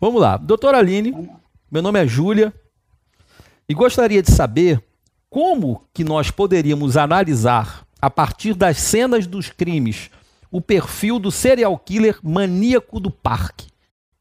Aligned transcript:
Vamos 0.00 0.20
lá. 0.20 0.36
Doutora 0.36 0.78
Aline, 0.78 1.30
meu 1.70 1.80
nome 1.80 2.02
é 2.02 2.08
Júlia 2.08 2.52
e 3.68 3.74
gostaria 3.74 4.20
de 4.20 4.32
saber 4.32 4.82
como 5.30 5.86
que 5.92 6.04
nós 6.04 6.30
poderíamos 6.30 6.96
analisar, 6.96 7.86
a 8.00 8.08
partir 8.08 8.54
das 8.54 8.78
cenas 8.78 9.26
dos 9.26 9.50
crimes, 9.50 10.10
o 10.50 10.60
perfil 10.60 11.18
do 11.18 11.30
serial 11.30 11.78
killer 11.78 12.18
maníaco 12.22 12.98
do 12.98 13.10
parque? 13.10 13.66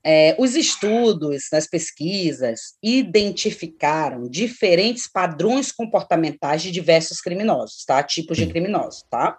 É, 0.03 0.35
os 0.39 0.55
estudos, 0.55 1.51
as 1.51 1.67
pesquisas, 1.67 2.75
identificaram 2.81 4.29
diferentes 4.29 5.07
padrões 5.07 5.71
comportamentais 5.71 6.61
de 6.61 6.71
diversos 6.71 7.19
criminosos, 7.19 7.83
tá? 7.85 8.01
Tipos 8.03 8.37
de 8.37 8.47
criminosos, 8.47 9.03
tá? 9.09 9.37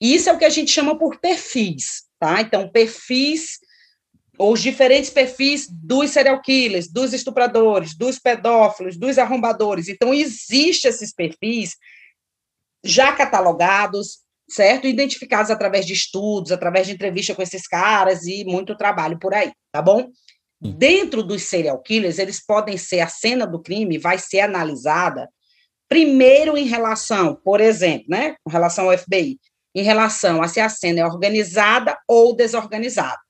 E 0.00 0.14
isso 0.14 0.28
é 0.28 0.32
o 0.32 0.38
que 0.38 0.44
a 0.44 0.50
gente 0.50 0.70
chama 0.70 0.98
por 0.98 1.18
perfis, 1.18 2.04
tá? 2.20 2.40
Então, 2.40 2.68
perfis 2.68 3.58
os 4.38 4.60
diferentes 4.60 5.10
perfis 5.10 5.66
dos 5.70 6.10
serial 6.10 6.40
killers, 6.40 6.88
dos 6.88 7.12
estupradores, 7.12 7.96
dos 7.96 8.18
pedófilos, 8.18 8.96
dos 8.96 9.18
arrombadores. 9.18 9.88
Então, 9.88 10.12
existem 10.12 10.90
esses 10.90 11.12
perfis 11.12 11.76
já 12.84 13.12
catalogados, 13.12 14.18
certo? 14.48 14.86
Identificados 14.86 15.50
através 15.50 15.86
de 15.86 15.92
estudos, 15.92 16.52
através 16.52 16.86
de 16.86 16.92
entrevista 16.92 17.34
com 17.34 17.42
esses 17.42 17.66
caras 17.66 18.26
e 18.26 18.44
muito 18.44 18.76
trabalho 18.76 19.18
por 19.18 19.34
aí, 19.34 19.52
tá 19.72 19.82
bom? 19.82 20.10
Dentro 20.60 21.22
dos 21.22 21.42
serial 21.42 21.80
killers, 21.82 22.18
eles 22.18 22.44
podem 22.44 22.76
ser 22.76 23.00
a 23.00 23.08
cena 23.08 23.46
do 23.46 23.60
crime 23.60 23.98
vai 23.98 24.18
ser 24.18 24.40
analisada 24.40 25.28
primeiro 25.88 26.56
em 26.56 26.64
relação, 26.64 27.36
por 27.44 27.60
exemplo, 27.60 28.06
né, 28.08 28.36
com 28.42 28.50
relação 28.50 28.90
ao 28.90 28.98
FBI, 28.98 29.38
em 29.74 29.82
relação 29.82 30.42
a 30.42 30.48
se 30.48 30.58
a 30.58 30.68
cena 30.68 31.00
é 31.00 31.06
organizada 31.06 31.96
ou 32.08 32.34
desorganizada. 32.34 33.25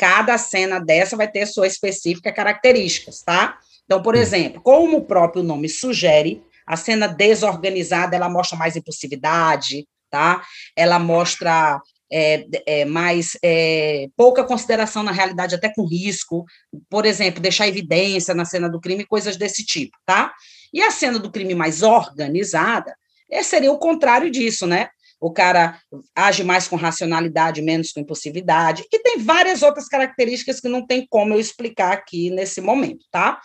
Cada 0.00 0.38
cena 0.38 0.80
dessa 0.80 1.14
vai 1.14 1.30
ter 1.30 1.44
sua 1.44 1.66
específica 1.66 2.32
características, 2.32 3.20
tá? 3.20 3.58
Então, 3.84 4.00
por 4.00 4.14
exemplo, 4.14 4.62
como 4.62 4.96
o 4.96 5.04
próprio 5.04 5.42
nome 5.42 5.68
sugere, 5.68 6.42
a 6.66 6.74
cena 6.74 7.06
desorganizada 7.06 8.16
ela 8.16 8.30
mostra 8.30 8.56
mais 8.56 8.76
impulsividade, 8.76 9.86
tá? 10.08 10.42
Ela 10.74 10.98
mostra 10.98 11.78
é, 12.10 12.46
é, 12.64 12.84
mais 12.86 13.36
é, 13.44 14.08
pouca 14.16 14.42
consideração 14.42 15.02
na 15.02 15.12
realidade, 15.12 15.54
até 15.54 15.70
com 15.70 15.86
risco, 15.86 16.46
por 16.88 17.04
exemplo, 17.04 17.42
deixar 17.42 17.68
evidência 17.68 18.32
na 18.32 18.46
cena 18.46 18.70
do 18.70 18.80
crime, 18.80 19.04
coisas 19.04 19.36
desse 19.36 19.66
tipo, 19.66 19.98
tá? 20.06 20.32
E 20.72 20.80
a 20.80 20.90
cena 20.90 21.18
do 21.18 21.30
crime 21.30 21.54
mais 21.54 21.82
organizada 21.82 22.96
é, 23.30 23.42
seria 23.42 23.70
o 23.70 23.78
contrário 23.78 24.30
disso, 24.30 24.66
né? 24.66 24.88
O 25.20 25.30
cara 25.30 25.78
age 26.16 26.42
mais 26.42 26.66
com 26.66 26.76
racionalidade, 26.76 27.60
menos 27.60 27.92
com 27.92 28.00
impulsividade, 28.00 28.84
e 28.90 28.98
tem 28.98 29.18
várias 29.18 29.62
outras 29.62 29.86
características 29.86 30.60
que 30.60 30.68
não 30.68 30.86
tem 30.86 31.06
como 31.08 31.34
eu 31.34 31.40
explicar 31.40 31.92
aqui 31.92 32.30
nesse 32.30 32.60
momento, 32.60 33.04
tá? 33.10 33.38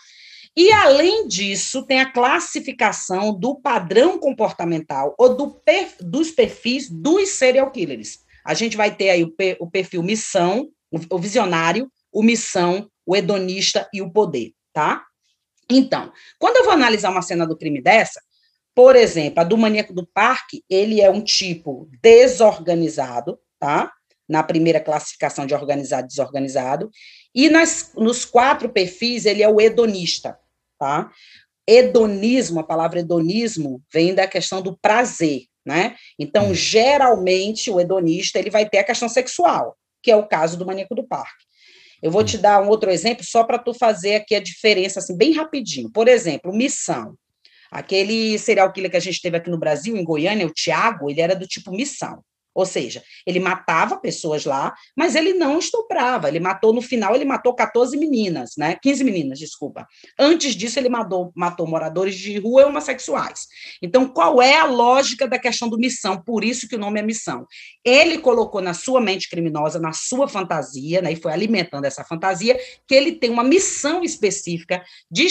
E, 0.58 0.72
além 0.72 1.28
disso, 1.28 1.86
tem 1.86 2.00
a 2.00 2.10
classificação 2.10 3.38
do 3.38 3.56
padrão 3.60 4.18
comportamental 4.18 5.14
ou 5.18 5.36
do 5.36 5.52
per, 5.52 5.90
dos 6.00 6.32
perfis 6.32 6.90
dos 6.90 7.30
serial 7.32 7.70
killers. 7.72 8.20
A 8.46 8.54
gente 8.54 8.78
vai 8.78 8.96
ter 8.96 9.10
aí 9.10 9.24
o, 9.24 9.34
o 9.60 9.70
perfil 9.70 10.02
missão, 10.02 10.70
o 11.10 11.20
visionário, 11.20 11.92
o 12.10 12.24
missão, 12.24 12.90
o 13.06 13.16
hedonista 13.18 13.90
e 13.94 14.02
o 14.02 14.10
poder, 14.10 14.54
tá? 14.72 15.04
Então, 15.70 16.14
quando 16.40 16.58
eu 16.58 16.64
vou 16.64 16.74
analisar 16.74 17.10
uma 17.10 17.22
cena 17.22 17.46
do 17.46 17.58
crime 17.58 17.82
dessa, 17.82 18.22
por 18.76 18.98
exemplo, 18.98 19.40
a 19.40 19.44
do 19.46 19.58
maníaco 19.58 19.94
do 19.94 20.06
parque, 20.06 20.62
ele 20.70 21.00
é 21.00 21.10
um 21.10 21.22
tipo 21.22 21.90
desorganizado, 22.02 23.40
tá? 23.58 23.90
Na 24.28 24.44
primeira 24.44 24.82
classificação 24.82 25.46
de 25.46 25.54
organizado 25.56 26.06
e 26.06 26.08
desorganizado. 26.10 26.92
E 27.34 27.50
nas, 27.50 27.94
nos 27.96 28.26
quatro 28.26 28.68
perfis, 28.68 29.26
ele 29.26 29.42
é 29.42 29.48
o 29.48 29.62
hedonista, 29.62 30.38
tá? 30.78 31.10
Hedonismo, 31.66 32.60
a 32.60 32.64
palavra 32.64 33.00
hedonismo 33.00 33.82
vem 33.92 34.14
da 34.14 34.28
questão 34.28 34.62
do 34.62 34.78
prazer, 34.78 35.44
né? 35.66 35.96
Então, 36.20 36.50
hum. 36.50 36.54
geralmente, 36.54 37.72
o 37.72 37.80
hedonista, 37.80 38.38
ele 38.38 38.50
vai 38.50 38.68
ter 38.68 38.80
a 38.80 38.84
questão 38.84 39.08
sexual, 39.08 39.78
que 40.04 40.12
é 40.12 40.18
o 40.18 40.28
caso 40.28 40.58
do 40.58 40.66
maníaco 40.66 40.94
do 40.94 41.08
parque. 41.08 41.46
Eu 42.04 42.12
vou 42.12 42.22
hum. 42.22 42.26
te 42.26 42.38
dar 42.38 42.62
um 42.62 42.68
outro 42.68 42.92
exemplo 42.92 43.24
só 43.24 43.46
para 43.46 43.58
tu 43.58 43.74
fazer 43.74 44.16
aqui 44.16 44.36
a 44.36 44.42
diferença, 44.42 45.00
assim, 45.00 45.16
bem 45.16 45.32
rapidinho. 45.32 45.90
Por 45.90 46.10
exemplo, 46.10 46.54
missão. 46.54 47.16
Aquele 47.72 48.38
serial 48.40 48.72
killer 48.72 48.92
que 48.92 48.98
a 48.98 49.02
gente 49.02 49.22
teve 49.22 49.38
aqui 49.38 49.50
no 49.50 49.58
Brasil, 49.58 49.96
em 49.96 50.04
Goiânia, 50.04 50.48
o 50.48 50.54
Tiago, 50.54 51.10
ele 51.10 51.22
era 51.22 51.36
do 51.36 51.48
tipo 51.48 51.72
missão. 51.72 52.24
Ou 52.56 52.66
seja, 52.66 53.04
ele 53.28 53.40
matava 53.40 53.98
pessoas 53.98 54.46
lá, 54.46 54.74
mas 54.96 55.14
ele 55.14 55.34
não 55.34 55.60
estuprava. 55.60 56.30
Ele 56.30 56.40
matou, 56.40 56.72
no 56.72 56.82
final, 56.82 57.14
ele 57.14 57.26
matou 57.26 57.54
14 57.54 57.98
meninas, 57.98 58.52
né? 58.58 58.78
15 58.82 59.04
meninas, 59.04 59.38
desculpa. 59.38 59.86
Antes 60.18 60.56
disso, 60.56 60.80
ele 60.80 60.88
matou, 60.88 61.34
matou 61.36 61.68
moradores 61.68 62.16
de 62.16 62.40
rua 62.40 62.62
e 62.62 62.66
homossexuais. 62.66 63.46
Então, 63.82 64.08
qual 64.08 64.42
é 64.42 64.58
a 64.58 64.66
lógica 64.66 65.28
da 65.28 65.38
questão 65.38 65.68
do 65.68 65.78
missão? 65.78 66.22
Por 66.22 66.46
isso 66.46 66.68
que 66.68 66.78
o 66.78 66.80
nome 66.80 67.00
é 67.00 67.04
missão. 67.04 67.46
Ele 67.84 68.20
colocou 68.20 68.62
na 68.62 68.74
sua 68.74 69.02
mente 69.02 69.30
criminosa, 69.30 69.78
na 69.78 69.92
sua 69.92 70.28
fantasia, 70.28 71.02
né? 71.02 71.12
E 71.12 71.18
foi 71.18 71.34
alimentando 71.34 71.84
essa 71.84 72.06
fantasia, 72.06 72.58
que 72.88 72.96
ele 72.96 73.12
tem 73.14 73.30
uma 73.30 73.44
missão 73.44 74.02
específica 74.02 74.82
de 75.12 75.28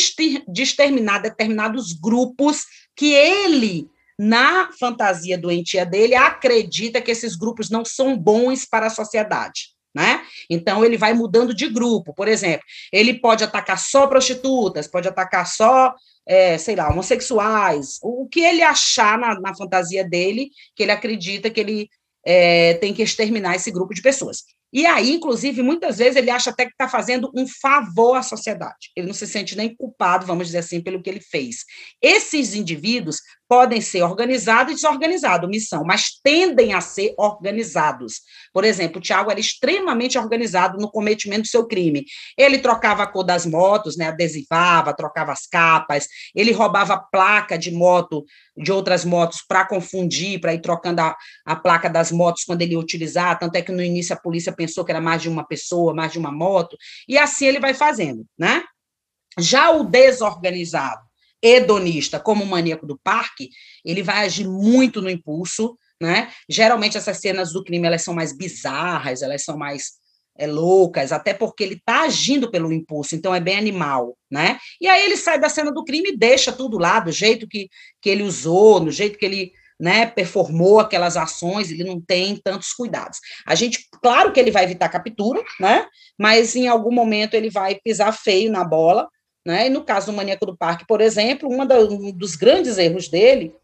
exterminar 0.62 1.20
determinados 1.20 1.94
grupos 1.94 2.64
que 2.94 3.14
ele 3.14 3.88
na 4.18 4.70
fantasia 4.78 5.36
doentia 5.36 5.84
dele, 5.84 6.14
acredita 6.14 7.00
que 7.00 7.10
esses 7.10 7.36
grupos 7.36 7.70
não 7.70 7.84
são 7.84 8.16
bons 8.16 8.64
para 8.64 8.86
a 8.86 8.90
sociedade. 8.90 9.74
Né? 9.94 10.24
Então 10.50 10.84
ele 10.84 10.98
vai 10.98 11.14
mudando 11.14 11.54
de 11.54 11.68
grupo. 11.68 12.12
Por 12.12 12.26
exemplo, 12.26 12.64
ele 12.92 13.14
pode 13.20 13.44
atacar 13.44 13.78
só 13.78 14.06
prostitutas, 14.08 14.88
pode 14.88 15.06
atacar 15.06 15.46
só, 15.46 15.94
é, 16.26 16.58
sei 16.58 16.74
lá, 16.74 16.88
homossexuais, 16.90 17.98
o 18.02 18.28
que 18.28 18.40
ele 18.40 18.62
achar 18.62 19.16
na, 19.16 19.40
na 19.40 19.54
fantasia 19.54 20.02
dele, 20.02 20.50
que 20.74 20.82
ele 20.82 20.90
acredita 20.90 21.48
que 21.48 21.60
ele 21.60 21.88
é, 22.26 22.74
tem 22.74 22.92
que 22.92 23.02
exterminar 23.02 23.54
esse 23.54 23.70
grupo 23.70 23.94
de 23.94 24.02
pessoas. 24.02 24.42
E 24.74 24.84
aí, 24.86 25.12
inclusive, 25.12 25.62
muitas 25.62 25.98
vezes 25.98 26.16
ele 26.16 26.30
acha 26.30 26.50
até 26.50 26.64
que 26.64 26.72
está 26.72 26.88
fazendo 26.88 27.30
um 27.32 27.46
favor 27.46 28.16
à 28.16 28.22
sociedade. 28.24 28.90
Ele 28.96 29.06
não 29.06 29.14
se 29.14 29.24
sente 29.24 29.56
nem 29.56 29.72
culpado, 29.72 30.26
vamos 30.26 30.48
dizer 30.48 30.58
assim, 30.58 30.80
pelo 30.80 31.00
que 31.00 31.08
ele 31.08 31.20
fez. 31.20 31.58
Esses 32.02 32.56
indivíduos 32.56 33.20
podem 33.48 33.80
ser 33.80 34.02
organizados 34.02 34.72
e 34.72 34.74
desorganizados, 34.74 35.48
missão, 35.48 35.84
mas 35.84 36.18
tendem 36.24 36.72
a 36.72 36.80
ser 36.80 37.14
organizados. 37.16 38.22
Por 38.52 38.64
exemplo, 38.64 38.98
o 38.98 39.00
Tiago 39.00 39.30
era 39.30 39.38
extremamente 39.38 40.18
organizado 40.18 40.76
no 40.78 40.90
cometimento 40.90 41.42
do 41.42 41.48
seu 41.48 41.64
crime. 41.64 42.04
Ele 42.36 42.58
trocava 42.58 43.04
a 43.04 43.06
cor 43.06 43.22
das 43.22 43.46
motos, 43.46 43.96
né, 43.96 44.08
adesivava, 44.08 44.92
trocava 44.92 45.30
as 45.30 45.46
capas, 45.46 46.08
ele 46.34 46.50
roubava 46.50 46.98
placa 47.12 47.56
de 47.56 47.70
moto, 47.70 48.24
de 48.56 48.72
outras 48.72 49.04
motos, 49.04 49.44
para 49.46 49.64
confundir, 49.64 50.40
para 50.40 50.54
ir 50.54 50.60
trocando 50.60 51.00
a, 51.00 51.16
a 51.44 51.54
placa 51.54 51.88
das 51.88 52.10
motos 52.10 52.44
quando 52.44 52.62
ele 52.62 52.72
ia 52.72 52.78
utilizar, 52.78 53.38
tanto 53.38 53.56
é 53.56 53.62
que 53.62 53.72
no 53.72 53.82
início 53.82 54.14
a 54.14 54.18
polícia 54.18 54.52
que 54.84 54.90
era 54.90 55.00
mais 55.00 55.22
de 55.22 55.28
uma 55.28 55.46
pessoa, 55.46 55.94
mais 55.94 56.12
de 56.12 56.18
uma 56.18 56.32
moto, 56.32 56.76
e 57.08 57.18
assim 57.18 57.46
ele 57.46 57.60
vai 57.60 57.74
fazendo, 57.74 58.24
né? 58.38 58.62
Já 59.38 59.70
o 59.70 59.84
desorganizado, 59.84 61.02
hedonista, 61.42 62.18
como 62.18 62.44
o 62.44 62.46
maníaco 62.46 62.86
do 62.86 62.98
parque, 63.02 63.50
ele 63.84 64.02
vai 64.02 64.24
agir 64.24 64.48
muito 64.48 65.02
no 65.02 65.10
impulso, 65.10 65.76
né? 66.00 66.30
Geralmente 66.48 66.96
essas 66.96 67.18
cenas 67.18 67.52
do 67.52 67.62
crime 67.62 67.86
elas 67.86 68.02
são 68.02 68.14
mais 68.14 68.36
bizarras, 68.36 69.22
elas 69.22 69.44
são 69.44 69.56
mais 69.56 69.92
é, 70.36 70.46
loucas, 70.46 71.12
até 71.12 71.32
porque 71.32 71.62
ele 71.62 71.74
está 71.74 72.02
agindo 72.02 72.50
pelo 72.50 72.72
impulso, 72.72 73.14
então 73.14 73.34
é 73.34 73.40
bem 73.40 73.56
animal, 73.56 74.16
né? 74.30 74.58
E 74.80 74.86
aí 74.88 75.04
ele 75.04 75.16
sai 75.16 75.38
da 75.38 75.48
cena 75.48 75.70
do 75.70 75.84
crime 75.84 76.10
e 76.10 76.16
deixa 76.16 76.52
tudo 76.52 76.78
lá, 76.78 76.98
do 77.00 77.12
jeito 77.12 77.46
que, 77.46 77.68
que 78.00 78.10
ele 78.10 78.22
usou, 78.22 78.80
do 78.80 78.90
jeito 78.90 79.18
que 79.18 79.24
ele 79.24 79.52
né, 79.78 80.06
performou 80.06 80.80
aquelas 80.80 81.16
ações, 81.16 81.70
ele 81.70 81.84
não 81.84 82.00
tem 82.00 82.36
tantos 82.36 82.72
cuidados. 82.72 83.18
A 83.46 83.54
gente, 83.54 83.88
claro 84.02 84.32
que 84.32 84.38
ele 84.38 84.50
vai 84.50 84.64
evitar 84.64 84.88
captura, 84.88 85.42
né? 85.58 85.86
Mas 86.18 86.54
em 86.54 86.68
algum 86.68 86.92
momento 86.92 87.34
ele 87.34 87.50
vai 87.50 87.74
pisar 87.74 88.12
feio 88.12 88.52
na 88.52 88.64
bola 88.64 89.08
né? 89.46 89.66
E 89.66 89.70
no 89.70 89.84
caso 89.84 90.06
do 90.06 90.12
Maníaco 90.16 90.46
do 90.46 90.56
Parque, 90.56 90.86
por 90.86 91.00
exemplo, 91.00 91.50
da, 91.66 91.78
um 91.80 92.10
dos 92.10 92.34
grandes 92.34 92.78
erros 92.78 93.08
dele 93.08 93.54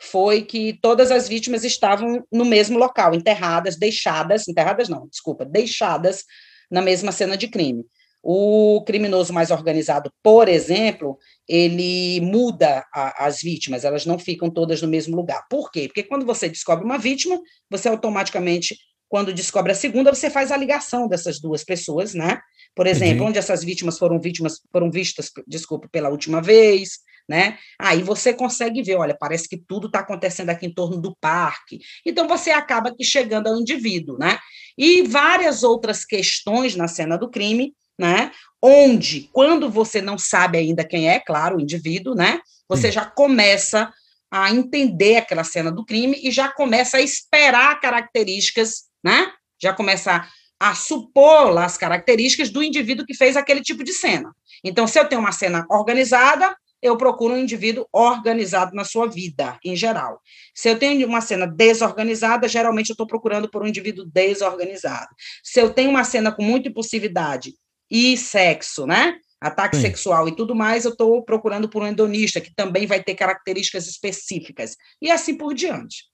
foi 0.00 0.42
que 0.42 0.78
todas 0.80 1.10
as 1.10 1.28
vítimas 1.28 1.62
estavam 1.62 2.24
no 2.32 2.44
mesmo 2.44 2.78
local, 2.78 3.14
enterradas, 3.14 3.76
deixadas, 3.76 4.48
enterradas 4.48 4.88
não, 4.88 5.06
desculpa, 5.06 5.44
deixadas 5.44 6.24
na 6.70 6.80
mesma 6.80 7.12
cena 7.12 7.36
de 7.36 7.48
crime. 7.48 7.84
O 8.22 8.82
criminoso 8.86 9.32
mais 9.32 9.50
organizado, 9.50 10.12
por 10.22 10.48
exemplo, 10.48 11.18
ele 11.48 12.20
muda 12.20 12.84
a, 12.92 13.26
as 13.26 13.40
vítimas, 13.40 13.84
elas 13.84 14.04
não 14.04 14.18
ficam 14.18 14.50
todas 14.50 14.82
no 14.82 14.88
mesmo 14.88 15.16
lugar. 15.16 15.46
Por 15.48 15.70
quê? 15.70 15.86
Porque 15.86 16.02
quando 16.02 16.26
você 16.26 16.48
descobre 16.48 16.84
uma 16.84 16.98
vítima, 16.98 17.40
você 17.70 17.88
automaticamente, 17.88 18.76
quando 19.08 19.32
descobre 19.32 19.72
a 19.72 19.74
segunda, 19.74 20.14
você 20.14 20.28
faz 20.28 20.52
a 20.52 20.56
ligação 20.56 21.08
dessas 21.08 21.40
duas 21.40 21.64
pessoas, 21.64 22.12
né? 22.12 22.40
Por 22.74 22.86
exemplo, 22.86 23.24
onde 23.24 23.38
essas 23.38 23.64
vítimas 23.64 23.98
foram 23.98 24.20
vítimas, 24.20 24.60
foram 24.70 24.90
vistas, 24.90 25.30
desculpa, 25.46 25.88
pela 25.90 26.10
última 26.10 26.42
vez, 26.42 26.98
né? 27.28 27.58
Aí 27.78 28.02
você 28.02 28.34
consegue 28.34 28.82
ver, 28.82 28.96
olha, 28.96 29.16
parece 29.18 29.48
que 29.48 29.56
tudo 29.56 29.86
está 29.86 30.00
acontecendo 30.00 30.50
aqui 30.50 30.66
em 30.66 30.74
torno 30.74 31.00
do 31.00 31.16
parque. 31.20 31.78
Então 32.04 32.28
você 32.28 32.50
acaba 32.50 32.94
que 32.94 33.04
chegando 33.04 33.46
ao 33.46 33.56
indivíduo, 33.56 34.18
né? 34.18 34.38
E 34.76 35.02
várias 35.02 35.62
outras 35.62 36.04
questões 36.04 36.76
na 36.76 36.86
cena 36.86 37.16
do 37.16 37.30
crime 37.30 37.72
né? 38.00 38.32
Onde, 38.62 39.28
quando 39.32 39.70
você 39.70 40.00
não 40.00 40.16
sabe 40.16 40.56
ainda 40.56 40.82
quem 40.82 41.08
é, 41.08 41.20
claro, 41.20 41.58
o 41.58 41.60
indivíduo, 41.60 42.14
né? 42.14 42.40
Você 42.66 42.88
Sim. 42.88 42.92
já 42.92 43.04
começa 43.04 43.92
a 44.30 44.50
entender 44.50 45.18
aquela 45.18 45.44
cena 45.44 45.70
do 45.70 45.84
crime 45.84 46.18
e 46.22 46.30
já 46.30 46.48
começa 46.48 46.96
a 46.96 47.02
esperar 47.02 47.78
características, 47.78 48.84
né? 49.04 49.30
Já 49.62 49.74
começa 49.74 50.26
a, 50.58 50.70
a 50.70 50.74
supor 50.74 51.58
as 51.58 51.76
características 51.76 52.48
do 52.48 52.62
indivíduo 52.62 53.04
que 53.04 53.14
fez 53.14 53.36
aquele 53.36 53.60
tipo 53.60 53.84
de 53.84 53.92
cena. 53.92 54.34
Então, 54.64 54.86
se 54.86 54.98
eu 54.98 55.06
tenho 55.06 55.20
uma 55.20 55.32
cena 55.32 55.66
organizada, 55.68 56.56
eu 56.80 56.96
procuro 56.96 57.34
um 57.34 57.38
indivíduo 57.38 57.86
organizado 57.92 58.74
na 58.74 58.84
sua 58.84 59.06
vida, 59.06 59.58
em 59.62 59.76
geral. 59.76 60.18
Se 60.54 60.70
eu 60.70 60.78
tenho 60.78 61.06
uma 61.06 61.20
cena 61.20 61.46
desorganizada, 61.46 62.48
geralmente 62.48 62.88
eu 62.88 62.94
estou 62.94 63.06
procurando 63.06 63.50
por 63.50 63.62
um 63.62 63.66
indivíduo 63.66 64.06
desorganizado. 64.06 65.08
Se 65.42 65.60
eu 65.60 65.70
tenho 65.70 65.90
uma 65.90 66.04
cena 66.04 66.32
com 66.32 66.42
muita 66.42 66.68
impulsividade 66.68 67.52
e 67.90 68.16
sexo, 68.16 68.86
né? 68.86 69.16
Ataque 69.40 69.76
Sim. 69.76 69.82
sexual 69.82 70.28
e 70.28 70.36
tudo 70.36 70.54
mais, 70.54 70.84
eu 70.84 70.92
estou 70.92 71.22
procurando 71.22 71.68
por 71.68 71.82
um 71.82 71.86
endonista, 71.86 72.40
que 72.40 72.54
também 72.54 72.86
vai 72.86 73.02
ter 73.02 73.14
características 73.14 73.88
específicas, 73.88 74.76
e 75.00 75.10
assim 75.10 75.34
por 75.34 75.54
diante. 75.54 76.04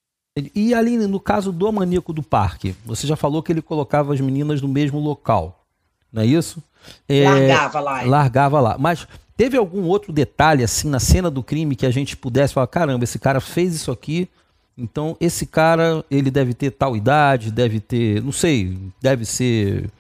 E 0.55 0.75
ali, 0.75 0.97
no 0.97 1.19
caso 1.19 1.51
do 1.51 1.73
maníaco 1.73 2.13
do 2.13 2.23
parque, 2.23 2.75
você 2.85 3.07
já 3.07 3.17
falou 3.17 3.43
que 3.43 3.51
ele 3.51 3.63
colocava 3.63 4.15
as 4.15 4.21
meninas 4.21 4.61
no 4.61 4.69
mesmo 4.69 5.01
local, 5.01 5.67
não 6.13 6.23
é 6.23 6.27
isso? 6.27 6.63
É, 7.09 7.25
largava 7.25 7.81
lá. 7.81 8.03
É. 8.03 8.07
Largava 8.07 8.61
lá. 8.61 8.77
Mas 8.79 9.09
teve 9.37 9.57
algum 9.57 9.83
outro 9.85 10.13
detalhe, 10.13 10.63
assim, 10.63 10.89
na 10.89 11.01
cena 11.01 11.31
do 11.31 11.43
crime 11.43 11.75
que 11.75 11.87
a 11.87 11.91
gente 11.91 12.17
pudesse 12.17 12.55
falar: 12.55 12.67
caramba, 12.67 13.05
esse 13.05 13.19
cara 13.19 13.41
fez 13.41 13.75
isso 13.75 13.91
aqui, 13.91 14.29
então 14.77 15.17
esse 15.21 15.47
cara, 15.47 16.05
ele 16.11 16.31
deve 16.31 16.55
ter 16.55 16.71
tal 16.71 16.97
idade, 16.97 17.51
deve 17.51 17.81
ter, 17.81 18.23
não 18.23 18.33
sei, 18.33 18.79
deve 19.01 19.25
ser 19.25 19.91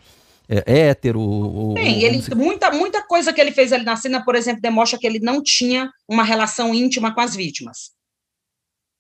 é, 0.49 0.89
hétero? 0.89 1.21
Ou, 1.21 1.75
Bem, 1.75 2.03
ele, 2.03 2.23
muita, 2.35 2.71
muita 2.71 3.03
coisa 3.03 3.33
que 3.33 3.41
ele 3.41 3.53
fez 3.53 3.73
ali 3.73 3.85
na 3.85 3.97
cena, 3.97 4.25
por 4.25 4.35
exemplo, 4.35 4.61
demonstra 4.61 4.99
que 4.99 5.07
ele 5.07 5.19
não 5.19 5.43
tinha 5.43 5.91
uma 6.09 6.23
relação 6.23 6.75
íntima 6.75 7.15
com 7.15 7.21
as 7.21 7.35
vítimas. 7.35 7.91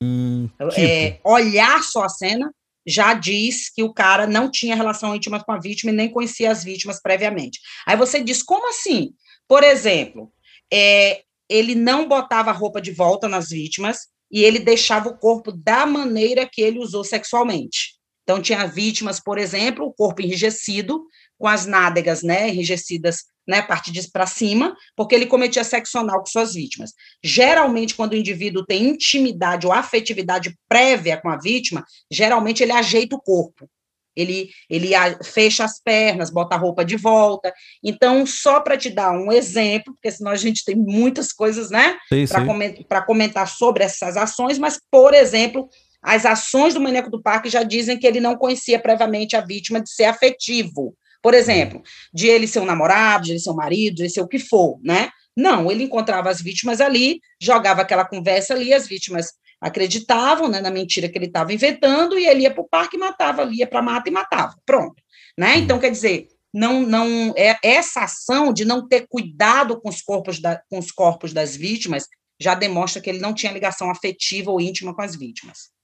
Hum, 0.02 0.48
é, 0.58 0.69
tipo. 0.69 0.81
é, 0.81 1.20
olhar 1.25 1.82
só 1.82 2.04
a 2.04 2.08
cena 2.08 2.52
já 2.87 3.14
diz 3.14 3.69
que 3.69 3.82
o 3.82 3.93
cara 3.93 4.26
não 4.26 4.50
tinha 4.50 4.76
relação 4.76 5.14
íntima 5.14 5.43
com 5.43 5.50
a 5.50 5.58
vítima 5.58 5.90
e 5.90 5.94
nem 5.94 6.10
conhecia 6.10 6.50
as 6.50 6.62
vítimas 6.62 7.00
previamente. 7.02 7.58
Aí 7.87 7.96
você 7.96 8.22
diz, 8.22 8.42
como 8.42 8.69
assim? 8.69 9.12
Por 9.49 9.64
exemplo, 9.64 10.31
é, 10.72 11.22
ele 11.49 11.75
não 11.75 12.06
botava 12.06 12.50
a 12.50 12.54
roupa 12.54 12.81
de 12.81 12.92
volta 12.92 13.28
nas 13.28 13.49
vítimas 13.49 14.08
e 14.31 14.44
ele 14.44 14.58
deixava 14.58 15.08
o 15.08 15.16
corpo 15.16 15.50
da 15.50 15.84
maneira 15.84 16.49
que 16.50 16.60
ele 16.60 16.78
usou 16.78 17.02
sexualmente. 17.02 17.96
Então, 18.22 18.42
tinha 18.42 18.66
vítimas, 18.66 19.20
por 19.20 19.38
exemplo, 19.38 19.87
o 19.87 19.92
corpo 19.92 20.20
enrijecido, 20.20 21.04
com 21.38 21.46
as 21.46 21.66
nádegas, 21.66 22.22
né, 22.22 22.48
enrijecidas, 22.48 23.24
né, 23.46 23.62
parte 23.62 23.92
de 23.92 24.10
para 24.10 24.26
cima, 24.26 24.74
porque 24.96 25.14
ele 25.14 25.26
cometia 25.26 25.62
sexo 25.62 25.98
anal 25.98 26.20
com 26.20 26.26
suas 26.26 26.54
vítimas. 26.54 26.92
Geralmente, 27.22 27.94
quando 27.94 28.12
o 28.12 28.16
indivíduo 28.16 28.64
tem 28.64 28.88
intimidade 28.88 29.66
ou 29.66 29.72
afetividade 29.72 30.56
prévia 30.68 31.16
com 31.16 31.28
a 31.28 31.38
vítima, 31.38 31.84
geralmente 32.10 32.62
ele 32.62 32.72
ajeita 32.72 33.16
o 33.16 33.20
corpo. 33.20 33.68
Ele, 34.16 34.48
ele 34.70 34.92
fecha 35.22 35.62
as 35.62 35.78
pernas, 35.78 36.30
bota 36.30 36.54
a 36.54 36.58
roupa 36.58 36.82
de 36.82 36.96
volta. 36.96 37.52
Então, 37.84 38.24
só 38.24 38.60
para 38.60 38.76
te 38.76 38.88
dar 38.88 39.12
um 39.12 39.30
exemplo, 39.30 39.92
porque 39.92 40.10
senão 40.10 40.30
a 40.30 40.36
gente 40.36 40.64
tem 40.64 40.74
muitas 40.74 41.32
coisas, 41.32 41.70
né, 41.70 41.98
para 42.28 42.46
comentar, 42.46 43.06
comentar 43.06 43.46
sobre 43.46 43.84
essas 43.84 44.16
ações, 44.16 44.58
mas, 44.58 44.80
por 44.90 45.12
exemplo, 45.12 45.68
as 46.02 46.24
ações 46.24 46.72
do 46.72 46.80
maníaco 46.80 47.10
do 47.10 47.20
parque 47.20 47.50
já 47.50 47.62
dizem 47.62 47.98
que 47.98 48.06
ele 48.06 48.20
não 48.20 48.36
conhecia 48.36 48.78
previamente 48.78 49.36
a 49.36 49.42
vítima 49.42 49.82
de 49.82 49.90
ser 49.90 50.04
afetivo. 50.04 50.96
Por 51.26 51.34
exemplo, 51.34 51.82
de 52.14 52.28
ele 52.28 52.46
ser 52.46 52.61
um 52.61 52.64
namorado, 52.64 53.25
de 53.25 53.32
ele 53.32 53.40
ser 53.40 53.50
um 53.50 53.56
marido, 53.56 53.96
de 53.96 54.02
ele 54.02 54.08
ser 54.08 54.20
o 54.20 54.28
que 54.28 54.38
for, 54.38 54.78
né? 54.81 55.11
Não, 55.37 55.69
ele 55.69 55.82
encontrava 55.82 56.31
as 56.31 56.40
vítimas 56.40 56.81
ali, 56.81 57.19
jogava 57.43 57.82
aquela 57.82 58.05
conversa 58.05 58.55
ali, 58.55 58.73
as 58.73 58.87
vítimas 58.87 59.32
acreditavam 59.61 60.46
né, 60.46 60.61
na 60.61 60.70
mentira 60.70 61.08
que 61.08 61.19
ele 61.19 61.26
estava 61.26 61.52
inventando, 61.52 62.17
e 62.17 62.28
ele 62.28 62.43
ia 62.43 62.55
para 62.55 62.62
o 62.62 62.69
parque 62.69 62.96
e 62.96 63.00
matava, 63.00 63.43
ia 63.52 63.67
para 63.67 63.81
a 63.81 63.82
mata 63.82 64.08
e 64.08 64.12
matava. 64.12 64.55
Pronto. 64.64 65.02
Né? 65.37 65.58
Então, 65.58 65.81
quer 65.81 65.90
dizer, 65.90 66.28
não, 66.55 66.82
não 66.82 67.34
é 67.37 67.56
essa 67.61 68.02
ação 68.02 68.52
de 68.52 68.64
não 68.64 68.87
ter 68.87 69.08
cuidado 69.08 69.81
com 69.81 69.88
os 69.88 70.00
corpos, 70.00 70.38
da, 70.38 70.62
com 70.70 70.78
os 70.78 70.93
corpos 70.93 71.32
das 71.32 71.56
vítimas 71.56 72.06
já 72.40 72.55
demonstra 72.55 73.02
que 73.02 73.11
ele 73.11 73.19
não 73.19 73.34
tinha 73.34 73.50
ligação 73.50 73.90
afetiva 73.90 74.52
ou 74.52 74.61
íntima 74.61 74.94
com 74.94 75.02
as 75.02 75.17
vítimas. 75.17 75.75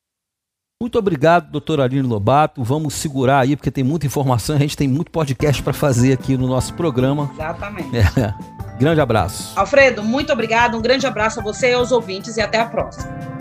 Muito 0.82 0.99
obrigado, 0.99 1.49
doutor 1.49 1.81
Aline 1.81 2.02
Lobato. 2.02 2.64
Vamos 2.64 2.94
segurar 2.94 3.38
aí, 3.38 3.55
porque 3.55 3.70
tem 3.70 3.84
muita 3.84 4.05
informação. 4.05 4.56
A 4.56 4.58
gente 4.58 4.76
tem 4.76 4.88
muito 4.88 5.12
podcast 5.12 5.62
para 5.62 5.73
fazer 5.73 6.12
aqui 6.12 6.37
no 6.37 6.49
nosso 6.49 6.75
programa. 6.75 7.31
Exatamente. 7.34 7.96
É. 7.96 8.34
Grande 8.81 9.00
abraço. 9.00 9.52
Alfredo, 9.55 10.02
muito 10.02 10.32
obrigado. 10.32 10.76
Um 10.76 10.82
grande 10.82 11.06
abraço 11.06 11.38
a 11.38 11.43
você 11.43 11.70
e 11.70 11.75
aos 11.75 11.93
ouvintes 11.93 12.37
e 12.37 12.40
até 12.40 12.58
a 12.58 12.67
próxima. 12.67 13.31